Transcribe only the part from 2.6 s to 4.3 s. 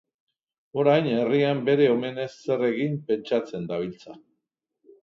egin pentsatzen dabiltza.